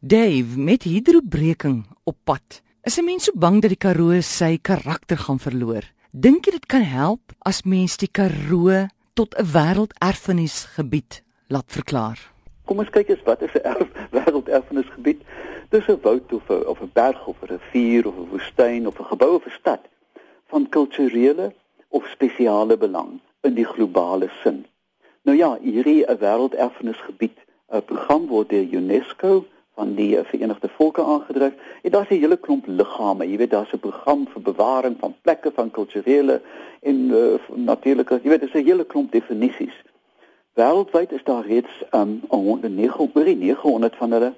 Dave, 0.00 0.58
met 0.58 0.82
hidrobreking 0.82 1.86
op 2.04 2.16
pad, 2.24 2.62
is 2.82 2.98
'n 2.98 3.04
mens 3.04 3.24
so 3.24 3.32
bang 3.34 3.60
dat 3.60 3.70
die 3.70 3.78
Karoo 3.78 4.20
sy 4.20 4.58
karakter 4.62 5.18
gaan 5.18 5.38
verloor. 5.38 5.82
Dink 6.10 6.44
jy 6.44 6.50
dit 6.52 6.66
kan 6.66 6.82
help 6.82 7.20
as 7.38 7.62
mens 7.62 7.96
die 7.96 8.08
Karoo 8.10 8.86
tot 9.14 9.34
'n 9.34 9.44
wêrelderfenisgebied 9.44 11.22
laat 11.48 11.64
verklaar? 11.66 12.18
Kom 12.64 12.78
ons 12.78 12.90
kyk 12.90 13.08
eens 13.08 13.22
wat 13.24 13.42
is 13.42 13.54
'n 13.54 13.66
erf, 13.66 13.88
wêrelderfenisgebied? 14.14 15.20
Dis 15.68 15.88
'n 15.88 15.98
woud 16.02 16.32
of 16.32 16.48
'n 16.48 16.66
of 16.66 16.80
'n 16.80 16.90
berg 16.92 17.26
of 17.26 17.36
'n 17.42 17.46
rivier 17.46 18.06
of 18.06 18.14
'n 18.14 18.28
woestyn 18.30 18.86
of 18.86 19.00
'n 19.00 19.04
gebou 19.04 19.34
of 19.34 19.46
'n 19.46 19.58
stad 19.58 19.80
van 20.46 20.68
kulturele 20.68 21.54
of 21.88 22.06
spesiale 22.06 22.76
belang 22.76 23.20
in 23.40 23.54
die 23.54 23.66
globale 23.66 24.30
sin. 24.42 24.66
Nou 25.22 25.36
ja, 25.36 25.58
hierdie 25.60 26.06
'n 26.06 26.18
wêrelderfenisgebied 26.18 27.38
'n 27.72 27.82
program 27.82 28.26
word 28.26 28.48
deur 28.48 28.66
UNESCO 28.70 29.44
van 29.78 29.94
die 29.94 30.16
eh, 30.18 30.24
Verenigde 30.24 30.68
Volke 30.68 31.02
aangedryf. 31.02 31.54
En 31.82 31.90
daar's 31.90 32.08
'n 32.10 32.20
hele 32.24 32.36
klomp 32.36 32.66
liggame. 32.66 33.30
Jy 33.30 33.36
weet 33.36 33.50
daar's 33.50 33.72
'n 33.72 33.84
program 33.86 34.26
vir 34.32 34.42
bewaring 34.42 34.96
van 34.98 35.14
plekke 35.22 35.50
van 35.54 35.70
kulturele 35.70 36.40
en 36.80 36.98
uh, 37.10 37.38
natuurlike, 37.54 38.20
jy 38.22 38.28
weet 38.30 38.40
daar's 38.40 38.58
'n 38.58 38.68
hele 38.70 38.86
klomp 38.86 39.12
definisies. 39.12 39.76
Wêreldwyd 40.58 41.12
is 41.12 41.24
daar 41.24 41.46
reeds 41.46 41.74
um 41.90 42.20
109 42.28 43.10
oor 43.14 43.24
die 43.24 43.36
900 43.36 43.96
van 43.96 44.12
hulle 44.12 44.32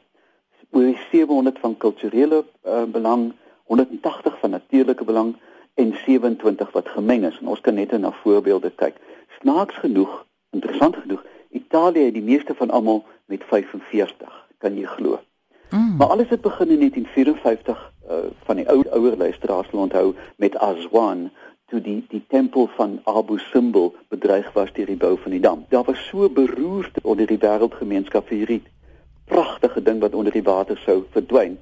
oor 0.70 0.82
die 0.82 0.98
700 1.10 1.58
van 1.58 1.76
kulturele 1.76 2.44
uh, 2.66 2.82
belang, 2.84 3.32
180 3.64 4.38
van 4.38 4.50
natuurlike 4.50 5.04
belang 5.04 5.36
en 5.74 5.94
27 6.04 6.72
wat 6.72 6.88
gemeng 6.88 7.24
is. 7.24 7.38
En 7.40 7.46
ons 7.46 7.60
kan 7.60 7.74
net 7.74 7.98
na 7.98 8.12
voorbeelde 8.12 8.70
kyk. 8.70 8.96
Snaaks 9.40 9.74
genoeg, 9.74 10.26
interessant 10.50 10.96
genoeg, 10.96 11.24
Italië 11.50 12.04
het 12.04 12.14
die 12.14 12.22
meeste 12.22 12.54
van 12.54 12.70
almal 12.70 13.04
met 13.26 13.44
45, 13.44 14.46
kan 14.58 14.76
jy 14.76 14.86
glo. 14.86 15.18
Mm. 15.70 15.96
Maar 15.96 16.06
alles 16.06 16.28
het 16.28 16.40
begin 16.40 16.68
in 16.68 16.78
1954 16.78 17.92
uh, 18.10 18.16
van 18.44 18.56
die 18.56 18.68
ou 18.68 18.82
ouer 18.90 19.16
luisteraars 19.16 19.68
sal 19.70 19.78
onthou 19.80 20.14
met 20.36 20.58
Aswan 20.58 21.30
toe 21.70 21.80
die 21.80 22.04
die 22.08 22.24
tempel 22.28 22.68
van 22.76 23.00
Abu 23.04 23.38
Simbel 23.38 23.94
bedreig 24.08 24.52
was 24.52 24.72
deur 24.72 24.86
die 24.86 24.96
bou 24.96 25.16
van 25.22 25.30
die 25.30 25.40
dam. 25.40 25.64
Daar 25.68 25.84
was 25.84 26.06
so 26.06 26.28
beroerd 26.28 26.98
onder 27.02 27.26
die 27.26 27.38
wêreldgemeenskap 27.38 28.26
vir 28.26 28.36
hierdie 28.36 28.62
pragtige 29.30 29.82
ding 29.82 30.00
wat 30.00 30.14
onder 30.14 30.32
die 30.32 30.42
water 30.42 30.80
sou 30.84 31.04
verdwyn 31.14 31.58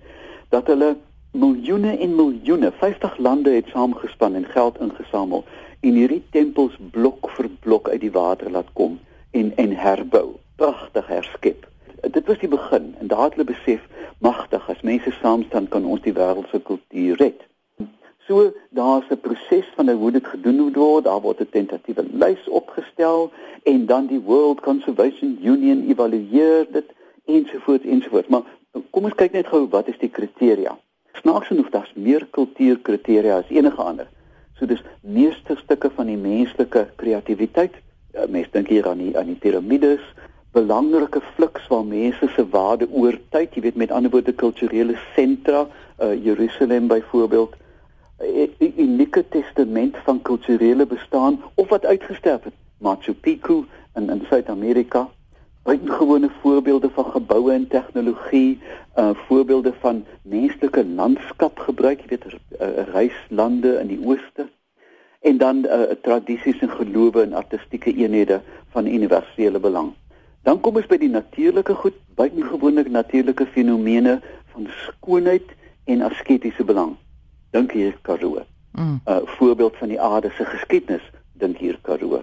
dat 0.49 0.67
hulle 0.73 0.97
miljoene 1.37 1.99
en 1.99 2.15
miljoene 2.17 2.73
50 2.81 3.19
lande 3.19 3.51
het 3.51 3.69
saamgespan 3.73 4.35
en 4.35 4.47
geld 4.55 4.81
ingesamel 4.81 5.45
en 5.81 5.99
hierdie 6.01 6.23
tempels 6.31 6.77
blok 6.91 7.29
vir 7.37 7.51
blok 7.61 7.89
uit 7.93 8.01
die 8.01 8.15
water 8.15 8.51
laat 8.51 8.71
kom 8.73 8.97
en 9.31 9.53
en 9.57 9.75
herbou, 9.77 10.39
pragtig 10.57 11.07
herskep 11.07 11.67
dit 12.01 12.27
was 12.27 12.39
die 12.39 12.49
begin 12.49 12.95
en 13.01 13.07
daar 13.07 13.25
het 13.29 13.35
hulle 13.35 13.51
besef 13.53 13.81
magtig 14.19 14.71
as 14.71 14.81
mense 14.83 15.11
saam 15.21 15.43
staan 15.43 15.69
kan 15.69 15.85
ons 15.85 16.03
die 16.03 16.13
wêreld 16.13 16.49
se 16.51 16.61
kultuur 16.61 17.17
red. 17.17 17.47
So 18.27 18.53
daar's 18.71 19.09
'n 19.11 19.21
proses 19.21 19.67
van 19.75 19.89
hoe 19.89 20.11
dit 20.11 20.27
gedoen 20.27 20.57
moet 20.57 20.77
word, 20.77 21.05
daar 21.05 21.21
word 21.21 21.41
'n 21.41 21.49
tentatiewe 21.51 22.05
lys 22.13 22.49
opgestel 22.49 23.33
en 23.63 23.87
dan 23.87 24.07
die 24.07 24.21
World 24.21 24.61
Conservation 24.61 25.39
Union 25.43 25.89
evalueer 25.89 26.67
dit 26.73 26.89
ensovoorts 27.25 27.85
ensovoorts. 27.85 28.29
Maar 28.29 28.43
kom 28.91 29.05
ons 29.05 29.15
kyk 29.15 29.33
net 29.33 29.47
gou 29.47 29.69
wat 29.69 29.89
is 29.89 29.99
die 29.99 30.11
kriteria. 30.11 30.79
Snaaks 31.13 31.47
genoeg 31.47 31.71
daar's 31.71 31.93
meer 31.95 32.27
kultuurkriteria 32.31 33.37
as 33.37 33.49
enige 33.49 33.83
ander. 33.83 34.09
So 34.59 34.67
dis 34.67 34.83
meesterstukke 35.01 35.91
van 35.91 36.07
die 36.07 36.17
menslike 36.17 36.89
kreatiwiteit. 36.97 37.75
Ja, 38.13 38.27
mense 38.29 38.51
dink 38.51 38.69
hier 38.69 38.89
aan 38.89 38.99
die 38.99 39.19
aan 39.19 39.27
die 39.27 39.41
piramides, 39.41 40.03
belangrike 40.53 41.21
fliks 41.35 41.67
waar 41.69 41.85
mense 41.85 42.29
se 42.35 42.45
waarde 42.51 42.89
oor 42.91 43.19
tyd, 43.31 43.55
jy 43.55 43.63
weet 43.69 43.77
met 43.77 43.91
ander 43.91 44.11
woorde 44.11 44.33
kulturele 44.33 44.97
sentra, 45.15 45.67
uh, 45.67 46.15
Jerusalem 46.25 46.89
byvoorbeeld, 46.89 47.57
'n 48.19 48.73
unieke 48.77 49.25
testament 49.29 49.97
van 50.05 50.23
kulturele 50.23 50.87
bestaan 50.87 51.43
of 51.55 51.69
wat 51.69 51.85
uitgesterf 51.87 52.45
het, 52.45 52.55
Machu 52.79 53.15
Picchu 53.15 53.65
in 53.95 54.11
in 54.11 54.23
Suid-Amerika. 54.29 55.09
Buitengewone 55.63 56.31
voorbeelde 56.41 56.91
van 56.91 57.05
geboue 57.05 57.53
en 57.53 57.69
tegnologie, 57.69 58.61
uh 58.97 59.11
voorbeelde 59.27 59.73
van 59.81 60.05
menslike 60.23 60.87
landskapgebruik, 60.87 62.01
jy 62.01 62.07
weet 62.09 62.25
uh, 62.27 62.69
reislande 62.93 63.79
in 63.81 63.87
die 63.87 64.01
ooste 64.07 64.49
en 65.21 65.39
dan 65.39 65.65
uh, 65.67 65.83
tradisies 66.03 66.59
en 66.59 66.71
gelowe 66.71 67.23
en 67.23 67.33
artistieke 67.33 67.95
eenhede 67.95 68.41
van 68.71 68.87
universele 68.87 69.59
belang. 69.61 69.93
Dan 70.49 70.63
kom 70.65 70.79
ons 70.81 70.87
by 70.89 70.97
die 70.97 71.11
natuurlike 71.13 71.75
goed, 71.77 71.97
buitengewone 72.17 72.87
natuurlike 72.89 73.45
fenomene 73.53 74.15
van 74.55 74.71
skoonheid 74.87 75.51
en 75.93 76.07
asketiese 76.07 76.65
belang. 76.65 76.95
Dink 77.53 77.75
hier 77.77 77.99
Karoo. 78.03 78.41
'n 78.41 78.81
mm. 78.81 79.01
uh, 79.05 79.19
Voorbeeld 79.37 79.77
van 79.77 79.93
die 79.93 80.01
aarde 80.01 80.31
se 80.37 80.45
geskiedenis, 80.45 81.05
dink 81.33 81.61
hier 81.61 81.77
Karoo. 81.83 82.23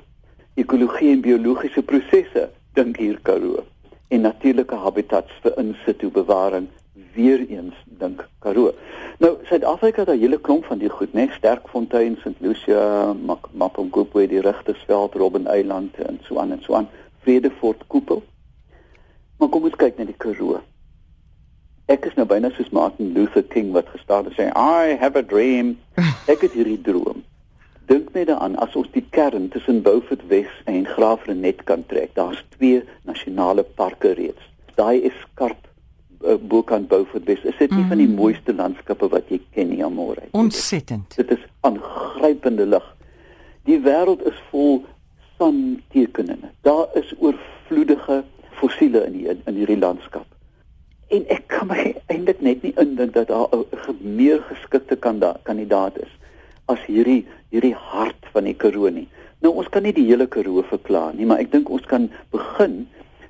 Ekologie 0.55 1.11
en 1.11 1.21
biologiese 1.21 1.83
prosesse, 1.83 2.49
dink 2.73 2.97
hier 2.97 3.19
Karoo. 3.21 3.61
En 4.07 4.21
natuurlike 4.21 4.75
habitats 4.75 5.37
vir 5.43 5.57
in-situ 5.61 6.09
bewaring, 6.09 6.67
weer 7.13 7.45
eens 7.45 7.77
dink 7.85 8.25
Karoo. 8.39 8.73
Nou, 9.19 9.37
Suid-Afrika 9.43 10.01
het 10.01 10.09
'n 10.09 10.19
hele 10.19 10.41
klomp 10.41 10.65
van 10.65 10.77
die 10.77 10.89
goed, 10.89 11.13
né? 11.13 11.29
Sterkfontein, 11.29 12.17
St. 12.19 12.41
Lucia, 12.41 13.13
Mapungubwe, 13.51 14.27
die 14.27 14.41
Rigtersveld, 14.41 15.13
Robben 15.13 15.47
Eiland 15.47 15.95
en 15.95 16.19
so 16.23 16.39
aan 16.39 16.51
en 16.51 16.61
so 16.61 16.73
aan. 16.73 16.89
Vredefort 17.25 17.83
koepel. 17.89 18.23
Maar 19.39 19.49
kom 19.51 19.67
ons 19.67 19.77
kyk 19.81 19.97
na 19.97 20.05
die 20.07 20.17
Karoo. 20.21 20.61
Ek 21.91 22.05
is 22.09 22.15
nou 22.17 22.25
byna 22.29 22.49
soos 22.55 22.71
Martin 22.73 23.11
Luther 23.13 23.43
King 23.53 23.73
wat 23.75 23.89
gestaan 23.93 24.29
het 24.29 24.37
sê 24.37 24.47
I 24.53 24.95
have 25.01 25.17
a 25.17 25.25
dream. 25.25 25.75
Ek 26.31 26.45
het 26.45 26.55
hierdie 26.57 26.81
droom. 26.81 27.21
Dink 27.85 28.09
net 28.15 28.31
daaraan 28.31 28.55
as 28.63 28.73
ons 28.79 28.89
die 28.95 29.03
kern 29.13 29.51
tussen 29.53 29.83
Beaufort 29.85 30.23
Wes 30.31 30.49
en 30.65 30.87
Graafrenet 30.89 31.61
kan 31.69 31.85
trek. 31.85 32.15
Daar's 32.17 32.41
twee 32.55 32.81
nasionale 33.05 33.65
parke 33.77 34.15
reeds. 34.17 34.41
Daai 34.79 35.05
is 35.05 35.13
skarp 35.27 35.67
uh, 36.25 36.39
bokant 36.41 36.89
Beaufort 36.89 37.29
Wes. 37.29 37.43
Is 37.45 37.57
dit 37.61 37.69
nie 37.69 37.83
mm. 37.83 37.91
van 37.93 38.01
die 38.01 38.09
mm. 38.09 38.17
mooiste 38.17 38.57
landskappe 38.57 39.11
wat 39.13 39.29
jy 39.29 39.37
ken 39.53 39.69
nie, 39.69 39.83
Amore? 39.85 40.25
Ontsettend. 40.33 41.13
Dit 41.19 41.35
is 41.37 41.45
aangrypende 41.61 42.65
lig. 42.65 42.89
Die 43.69 43.77
wêreld 43.85 44.25
is 44.25 44.41
vol 44.49 44.81
santekeninge. 45.37 46.51
Daar 46.61 46.87
is 46.93 47.13
oorvloedige 47.17 48.23
fossiele 48.51 49.05
in 49.05 49.11
die 49.11 49.27
in 49.27 49.55
hierdie 49.55 49.79
landskap. 49.79 50.25
En 51.07 51.25
ek 51.29 51.47
kan 51.47 51.67
my 51.69 51.93
eintlik 52.13 52.41
net 52.41 52.63
nie 52.65 52.73
indink 52.81 53.13
dat 53.13 53.27
daar 53.27 53.47
'n 53.51 53.97
meer 54.15 54.41
geskikte 54.51 54.95
kandidaat 55.43 55.97
is 56.01 56.11
as 56.65 56.81
hierdie 56.85 57.25
hierdie 57.49 57.75
hart 57.75 58.25
van 58.33 58.43
die 58.43 58.55
Karoo 58.55 58.89
nie. 58.89 59.07
Nou 59.39 59.53
ons 59.53 59.69
kan 59.69 59.83
nie 59.83 59.93
die 59.93 60.07
hele 60.07 60.27
Karoo 60.27 60.63
verklaar 60.65 61.13
nie, 61.13 61.25
maar 61.25 61.39
ek 61.43 61.51
dink 61.51 61.69
ons 61.69 61.85
kan 61.85 62.09
begin 62.31 62.87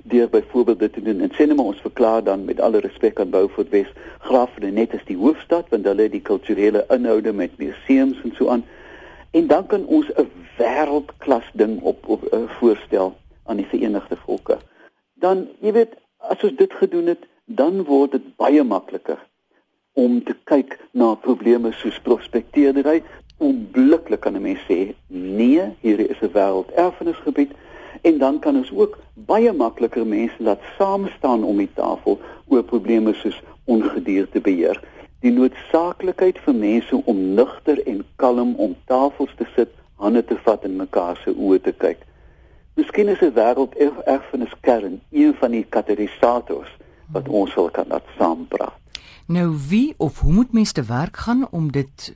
deur 0.08 0.28
byvoorbeeld 0.28 0.78
dit 0.78 0.92
te 0.92 1.02
doen. 1.02 1.20
En 1.20 1.32
sê 1.34 1.46
net 1.46 1.58
ons 1.58 1.80
verklaar 1.82 2.22
dan 2.24 2.44
met 2.44 2.60
alle 2.60 2.80
respek 2.80 3.20
aan 3.20 3.30
Beaufort 3.30 3.68
Wes, 3.74 3.90
Graafrenet 4.18 4.94
is 4.94 5.04
die 5.06 5.18
hoofstad 5.18 5.68
want 5.74 5.84
hulle 5.84 6.06
het 6.06 6.14
die 6.14 6.22
kulturele 6.22 6.84
inhoude 6.94 7.32
met 7.32 7.58
museums 7.58 8.22
en 8.24 8.34
so 8.38 8.48
aan. 8.48 8.64
En 9.30 9.46
dan 9.46 9.66
kan 9.66 9.86
ons 9.86 10.06
'n 10.14 10.30
wêreldklas 10.56 11.48
ding 11.52 11.80
op 11.80 12.08
op 12.08 12.32
uh, 12.32 12.50
voorstel 12.58 13.16
aan 13.44 13.56
die 13.56 13.66
Verenigde 13.66 14.16
Volke. 14.16 14.58
Dan, 15.14 15.48
jy 15.60 15.72
weet, 15.72 15.94
as 16.18 16.42
ons 16.42 16.56
dit 16.56 16.72
gedoen 16.72 17.06
het, 17.06 17.26
dan 17.44 17.84
word 17.84 18.10
dit 18.10 18.36
baie 18.36 18.62
makliker 18.62 19.18
om 19.92 20.24
te 20.24 20.34
kyk 20.44 20.78
na 20.90 21.14
probleme 21.14 21.72
soos 21.72 22.00
prospekteerdery. 22.00 23.02
Onmiddellik 23.38 24.20
kan 24.20 24.36
'n 24.36 24.42
mens 24.42 24.60
sê, 24.68 24.94
nee, 25.06 25.62
hier 25.80 26.00
is 26.10 26.20
'n 26.20 26.32
wêrelderfenisgebied 26.32 27.52
en 28.02 28.18
dan 28.18 28.38
kan 28.38 28.56
ons 28.56 28.72
ook 28.72 28.98
baie 29.14 29.52
makliker 29.52 30.06
mense 30.06 30.42
laat 30.42 30.60
saam 30.78 31.08
staan 31.16 31.44
om 31.44 31.56
die 31.56 31.72
tafel 31.74 32.20
oor 32.46 32.62
probleme 32.62 33.14
soos 33.14 33.42
ongedierte 33.64 34.40
beheer 34.40 34.80
die 35.24 35.32
noodsaaklikheid 35.32 36.38
vir 36.44 36.54
mense 36.54 37.02
om 37.04 37.22
nugter 37.34 37.80
en 37.86 38.04
kalm 38.16 38.54
om 38.54 38.76
tafels 38.90 39.32
te 39.36 39.46
sit, 39.54 39.72
hande 39.96 40.24
te 40.24 40.36
vat 40.44 40.64
en 40.64 40.76
mekaar 40.76 41.16
se 41.22 41.32
oë 41.32 41.60
te 41.62 41.72
kyk. 41.72 42.02
Miskien 42.76 43.08
is 43.08 43.22
'n 43.22 43.32
wêreld 43.32 43.74
erfenis 44.04 44.54
kern 44.60 45.00
een 45.10 45.34
van 45.40 45.50
die 45.50 45.64
katalisators 45.64 46.68
wat 47.12 47.28
ons 47.28 47.54
wil 47.54 47.70
kan 47.70 47.88
laat 47.88 48.04
saampraat. 48.18 48.76
Nou 49.26 49.56
wie 49.68 49.94
of 49.96 50.20
hoe 50.20 50.32
moet 50.32 50.52
mense 50.52 50.72
te 50.72 50.84
werk 50.84 51.16
gaan 51.16 51.48
om 51.50 51.72
dit 51.72 52.14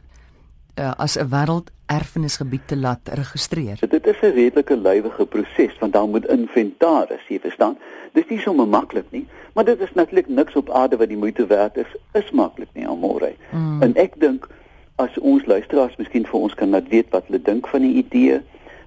uh, 0.80 0.92
as 0.96 1.16
'n 1.16 1.28
wêreld 1.28 1.70
erfenisgebied 1.86 2.66
te 2.66 2.76
laat 2.76 3.08
registreer? 3.08 3.78
Dit 3.88 4.06
is 4.06 4.20
'n 4.22 4.34
redelike 4.34 4.76
lywige 4.76 5.26
proses 5.26 5.78
want 5.78 5.92
daar 5.92 6.08
moet 6.08 6.26
inventaris, 6.26 7.26
jy 7.28 7.40
verstaan. 7.40 7.78
Dis 8.12 8.28
nie 8.28 8.40
so 8.40 8.52
maklik 8.52 9.10
nie, 9.10 9.26
maar 9.54 9.64
dit 9.64 9.80
is 9.80 9.92
natuurlik 9.94 10.28
niks 10.28 10.54
op 10.56 10.70
aarde 10.70 10.96
wat 10.96 11.08
die 11.08 11.16
moeite 11.16 11.46
werd 11.46 11.76
is, 11.76 11.96
is 12.12 12.30
maklik 12.30 12.68
nie 12.72 12.86
almore. 12.86 13.34
Mm. 13.50 13.82
En 13.82 13.96
ek 13.96 14.20
dink 14.20 14.48
as 14.94 15.18
ons 15.18 15.46
luisteraars 15.46 15.96
miskien 15.96 16.26
vir 16.26 16.40
ons 16.40 16.54
kan 16.54 16.70
laat 16.70 16.88
weet 16.88 17.10
wat 17.10 17.24
hulle 17.26 17.42
dink 17.42 17.68
van 17.68 17.80
die 17.80 17.94
idee 17.94 18.40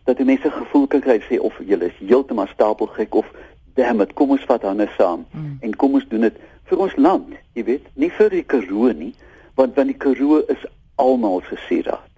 dat 0.03 0.17
die 0.17 0.25
mense 0.25 0.51
gevoel 0.51 0.87
kan 0.87 1.01
kry 1.01 1.19
sê 1.29 1.39
of 1.39 1.57
jy 1.63 1.79
is 1.81 1.97
heeltemal 1.99 2.47
stapelgek 2.47 3.15
of 3.15 3.25
damn 3.73 4.01
it, 4.01 4.13
kom 4.13 4.31
ons 4.35 4.45
vat 4.45 4.61
hande 4.61 4.89
saam 4.97 5.25
mm. 5.31 5.57
en 5.61 5.75
kom 5.75 5.93
ons 5.93 6.07
doen 6.07 6.27
dit 6.27 6.37
vir 6.69 6.77
ons 6.85 6.95
land, 6.95 7.33
jy 7.53 7.63
weet, 7.63 7.87
nie 7.99 8.09
vir 8.09 8.29
die 8.29 8.43
Karoo 8.43 8.91
nie, 8.93 9.13
want 9.55 9.75
want 9.75 9.91
die 9.91 9.97
Karoo 9.97 10.41
is 10.53 10.65
almal 10.97 11.41
se 11.49 11.57
sieraad. 11.67 12.09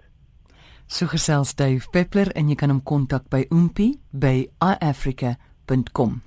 So 0.86 1.06
gesels 1.06 1.54
Dave 1.54 1.88
Peppler 1.92 2.30
en 2.34 2.48
jy 2.48 2.56
kan 2.56 2.70
hom 2.70 2.82
kontak 2.86 3.26
by 3.30 3.46
oompie 3.50 3.98
by 4.12 4.46
iafrica.com. 4.62 6.20